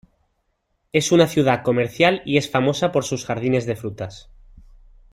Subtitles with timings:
[0.93, 4.31] Es una ciudad comercial y es famosa por sus jardines de frutas.